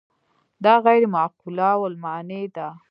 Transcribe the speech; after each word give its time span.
دا 0.63 0.73
غیر 0.87 1.03
معقولة 1.15 1.69
المعنی 1.89 2.43
ده. 2.55 2.67